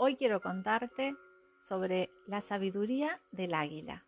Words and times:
Hoy 0.00 0.14
quiero 0.14 0.40
contarte 0.40 1.16
sobre 1.58 2.08
la 2.28 2.40
sabiduría 2.40 3.20
del 3.32 3.52
águila. 3.52 4.04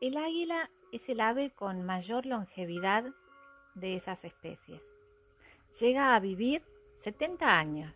El 0.00 0.16
águila 0.16 0.72
es 0.90 1.08
el 1.08 1.20
ave 1.20 1.52
con 1.52 1.86
mayor 1.86 2.26
longevidad 2.26 3.04
de 3.76 3.94
esas 3.94 4.24
especies. 4.24 4.82
Llega 5.78 6.16
a 6.16 6.18
vivir 6.18 6.64
70 6.96 7.56
años, 7.56 7.94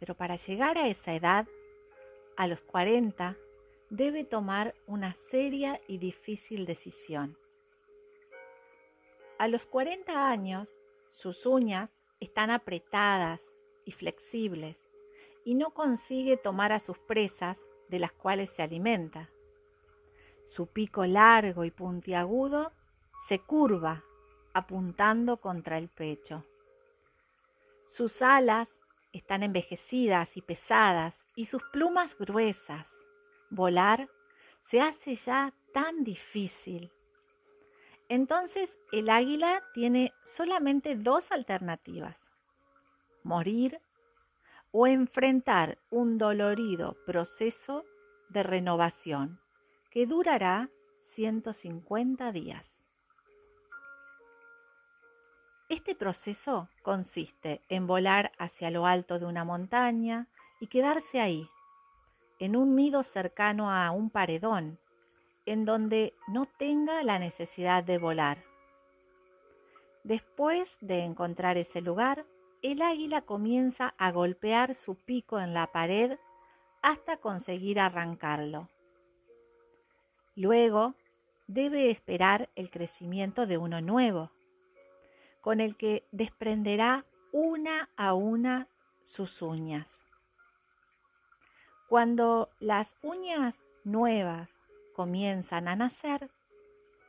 pero 0.00 0.16
para 0.16 0.34
llegar 0.34 0.76
a 0.76 0.88
esa 0.88 1.14
edad, 1.14 1.46
a 2.36 2.48
los 2.48 2.60
40, 2.62 3.36
debe 3.90 4.24
tomar 4.24 4.74
una 4.88 5.14
seria 5.14 5.80
y 5.86 5.98
difícil 5.98 6.66
decisión. 6.66 7.38
A 9.38 9.46
los 9.46 9.66
40 9.66 10.28
años, 10.28 10.74
sus 11.12 11.46
uñas 11.46 11.94
están 12.18 12.50
apretadas 12.50 13.40
y 13.84 13.92
flexibles 13.92 14.83
y 15.44 15.54
no 15.54 15.70
consigue 15.70 16.36
tomar 16.36 16.72
a 16.72 16.78
sus 16.78 16.98
presas 16.98 17.62
de 17.88 17.98
las 17.98 18.12
cuales 18.12 18.50
se 18.50 18.62
alimenta. 18.62 19.30
Su 20.46 20.66
pico 20.66 21.04
largo 21.04 21.64
y 21.64 21.70
puntiagudo 21.70 22.72
se 23.26 23.38
curva 23.38 24.02
apuntando 24.52 25.38
contra 25.38 25.78
el 25.78 25.88
pecho. 25.88 26.44
Sus 27.86 28.22
alas 28.22 28.80
están 29.12 29.42
envejecidas 29.42 30.36
y 30.36 30.42
pesadas 30.42 31.24
y 31.36 31.44
sus 31.44 31.62
plumas 31.72 32.16
gruesas. 32.16 32.92
Volar 33.50 34.08
se 34.60 34.80
hace 34.80 35.14
ya 35.14 35.52
tan 35.72 36.04
difícil. 36.04 36.90
Entonces 38.08 38.78
el 38.92 39.10
águila 39.10 39.62
tiene 39.72 40.12
solamente 40.24 40.94
dos 40.94 41.32
alternativas. 41.32 42.30
Morir 43.22 43.80
o 44.76 44.88
enfrentar 44.88 45.78
un 45.88 46.18
dolorido 46.18 46.96
proceso 47.06 47.84
de 48.28 48.42
renovación 48.42 49.38
que 49.88 50.04
durará 50.04 50.68
150 50.98 52.32
días. 52.32 52.84
Este 55.68 55.94
proceso 55.94 56.68
consiste 56.82 57.62
en 57.68 57.86
volar 57.86 58.32
hacia 58.36 58.72
lo 58.72 58.84
alto 58.84 59.20
de 59.20 59.26
una 59.26 59.44
montaña 59.44 60.26
y 60.58 60.66
quedarse 60.66 61.20
ahí, 61.20 61.48
en 62.40 62.56
un 62.56 62.74
nido 62.74 63.04
cercano 63.04 63.70
a 63.70 63.92
un 63.92 64.10
paredón, 64.10 64.80
en 65.46 65.64
donde 65.64 66.14
no 66.26 66.46
tenga 66.46 67.04
la 67.04 67.20
necesidad 67.20 67.84
de 67.84 67.98
volar. 67.98 68.42
Después 70.02 70.78
de 70.80 71.04
encontrar 71.04 71.58
ese 71.58 71.80
lugar, 71.80 72.26
el 72.64 72.80
águila 72.80 73.20
comienza 73.20 73.94
a 73.98 74.10
golpear 74.10 74.74
su 74.74 74.94
pico 74.94 75.38
en 75.38 75.52
la 75.52 75.70
pared 75.70 76.18
hasta 76.80 77.18
conseguir 77.18 77.78
arrancarlo. 77.78 78.70
Luego 80.34 80.94
debe 81.46 81.90
esperar 81.90 82.48
el 82.54 82.70
crecimiento 82.70 83.46
de 83.46 83.58
uno 83.58 83.82
nuevo, 83.82 84.30
con 85.42 85.60
el 85.60 85.76
que 85.76 86.06
desprenderá 86.10 87.04
una 87.32 87.90
a 87.98 88.14
una 88.14 88.66
sus 89.04 89.42
uñas. 89.42 90.02
Cuando 91.86 92.48
las 92.60 92.96
uñas 93.02 93.60
nuevas 93.84 94.54
comienzan 94.94 95.68
a 95.68 95.76
nacer, 95.76 96.30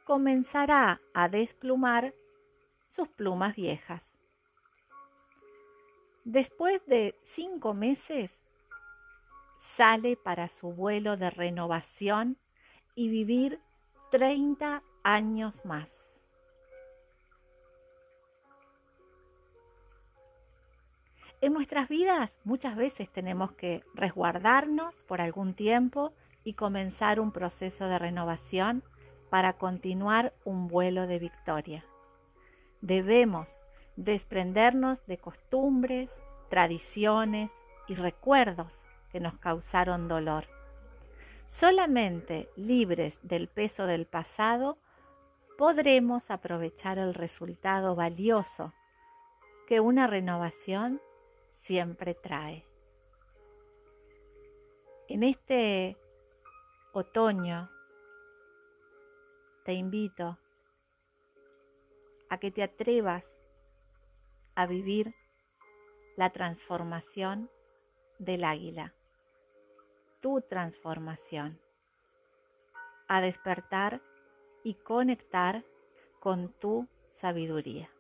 comenzará 0.04 1.00
a 1.14 1.30
desplumar 1.30 2.14
sus 2.88 3.08
plumas 3.08 3.56
viejas. 3.56 4.15
Después 6.26 6.84
de 6.88 7.16
cinco 7.22 7.76
meses, 7.76 8.42
sale 9.60 10.18
para 10.18 10.50
su 10.50 10.74
vuelo 10.74 11.18
de 11.18 11.30
renovación 11.30 12.38
y 12.96 13.10
vivir 13.10 13.60
30 14.10 14.82
años 15.04 15.64
más. 15.66 16.20
En 21.42 21.54
nuestras 21.54 21.88
vidas 21.90 22.36
muchas 22.44 22.76
veces 22.76 23.08
tenemos 23.12 23.52
que 23.52 23.84
resguardarnos 23.94 24.96
por 25.08 25.22
algún 25.22 25.54
tiempo 25.54 26.12
y 26.44 26.54
comenzar 26.54 27.20
un 27.20 27.32
proceso 27.32 27.88
de 27.88 28.00
renovación 28.00 28.84
para 29.30 29.54
continuar 29.54 30.34
un 30.44 30.70
vuelo 30.70 31.06
de 31.06 31.20
victoria. 31.20 31.86
Debemos 32.82 33.56
desprendernos 33.96 35.06
de 35.06 35.18
costumbres, 35.18 36.20
tradiciones 36.50 37.52
y 37.88 37.96
recuerdos 37.96 38.84
que 39.12 39.20
nos 39.20 39.38
causaron 39.38 40.08
dolor. 40.08 40.46
Solamente 41.46 42.50
libres 42.56 43.20
del 43.22 43.48
peso 43.48 43.86
del 43.86 44.06
pasado 44.06 44.78
podremos 45.58 46.32
aprovechar 46.32 46.98
el 46.98 47.14
resultado 47.14 47.96
valioso 47.96 48.74
que 49.68 49.80
una 49.80 50.08
renovación 50.08 51.02
siempre 51.52 52.14
trae. 52.14 52.66
En 55.08 55.24
este 55.24 55.98
otoño 56.94 57.70
te 59.64 59.74
invito 59.74 60.38
a 62.30 62.38
que 62.40 62.52
te 62.52 62.64
atrevas 62.64 63.38
a 64.56 64.66
vivir 64.66 65.14
la 66.16 66.32
transformación 66.32 67.50
del 68.20 68.44
águila, 68.44 68.94
tu 70.22 70.42
transformación, 70.42 71.60
a 73.08 73.22
despertar 73.22 74.02
y 74.64 74.76
conectar 74.76 75.64
con 76.20 76.50
tu 76.60 76.88
sabiduría. 77.12 77.95